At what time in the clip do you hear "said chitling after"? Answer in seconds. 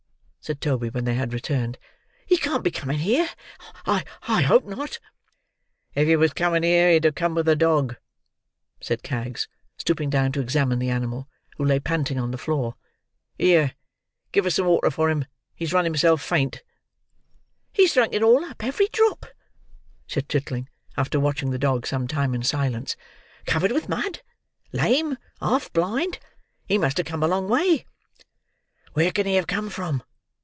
20.07-21.19